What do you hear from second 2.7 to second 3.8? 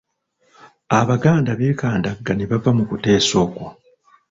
mu kuteesa okwo.